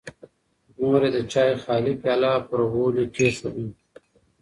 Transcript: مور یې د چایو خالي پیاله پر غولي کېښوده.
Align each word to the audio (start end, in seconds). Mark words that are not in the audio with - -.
مور 0.77 1.01
یې 1.05 1.09
د 1.15 1.17
چایو 1.31 1.61
خالي 1.63 1.93
پیاله 2.01 2.31
پر 2.47 2.59
غولي 2.71 3.05
کېښوده. 3.15 3.63